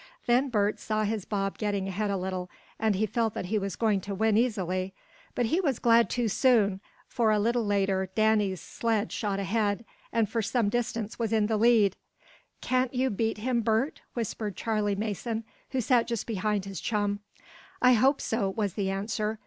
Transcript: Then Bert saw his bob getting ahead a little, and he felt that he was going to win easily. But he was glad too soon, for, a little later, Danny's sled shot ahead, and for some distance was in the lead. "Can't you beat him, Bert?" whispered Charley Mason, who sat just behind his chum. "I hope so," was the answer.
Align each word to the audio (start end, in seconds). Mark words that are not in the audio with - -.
Then 0.25 0.49
Bert 0.49 0.79
saw 0.79 1.03
his 1.03 1.25
bob 1.25 1.59
getting 1.59 1.87
ahead 1.87 2.09
a 2.09 2.17
little, 2.17 2.49
and 2.79 2.95
he 2.95 3.05
felt 3.05 3.35
that 3.35 3.45
he 3.45 3.59
was 3.59 3.75
going 3.75 4.01
to 4.01 4.15
win 4.15 4.35
easily. 4.35 4.95
But 5.35 5.45
he 5.45 5.61
was 5.61 5.77
glad 5.77 6.09
too 6.09 6.27
soon, 6.27 6.81
for, 7.07 7.29
a 7.29 7.37
little 7.37 7.63
later, 7.63 8.09
Danny's 8.15 8.59
sled 8.59 9.11
shot 9.11 9.37
ahead, 9.39 9.85
and 10.11 10.27
for 10.27 10.41
some 10.41 10.69
distance 10.69 11.19
was 11.19 11.31
in 11.31 11.45
the 11.45 11.55
lead. 11.55 11.95
"Can't 12.61 12.95
you 12.95 13.11
beat 13.11 13.37
him, 13.37 13.61
Bert?" 13.61 14.01
whispered 14.15 14.55
Charley 14.57 14.95
Mason, 14.95 15.43
who 15.69 15.79
sat 15.81 16.07
just 16.07 16.25
behind 16.25 16.65
his 16.65 16.81
chum. 16.81 17.19
"I 17.79 17.93
hope 17.93 18.21
so," 18.21 18.49
was 18.49 18.73
the 18.73 18.89
answer. 18.89 19.37